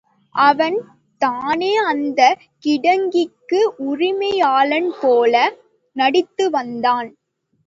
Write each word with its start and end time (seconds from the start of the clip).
அவன், 0.35 0.77
தானே 1.21 1.75
அந்தக் 1.83 2.41
கிட்டங்கிக்கு 2.63 3.59
உரிமையாளன்போல 3.87 5.35
நடித்து 5.95 6.49
வந்தான். 6.49 7.11